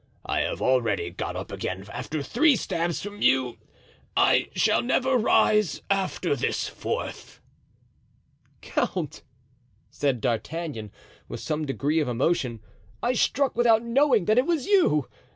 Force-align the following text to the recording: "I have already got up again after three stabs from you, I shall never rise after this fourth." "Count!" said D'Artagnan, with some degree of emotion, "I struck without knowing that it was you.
"I 0.25 0.39
have 0.39 0.63
already 0.63 1.11
got 1.11 1.35
up 1.35 1.51
again 1.51 1.85
after 1.93 2.23
three 2.23 2.55
stabs 2.55 3.03
from 3.03 3.21
you, 3.21 3.59
I 4.17 4.49
shall 4.55 4.81
never 4.81 5.15
rise 5.15 5.83
after 5.91 6.35
this 6.35 6.67
fourth." 6.67 7.39
"Count!" 8.61 9.21
said 9.91 10.19
D'Artagnan, 10.19 10.91
with 11.27 11.39
some 11.39 11.65
degree 11.67 11.99
of 11.99 12.07
emotion, 12.07 12.61
"I 13.03 13.13
struck 13.13 13.55
without 13.55 13.83
knowing 13.83 14.25
that 14.25 14.39
it 14.39 14.47
was 14.47 14.65
you. 14.65 15.07